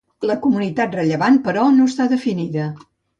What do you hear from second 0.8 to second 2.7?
rellevant, però, no està definida.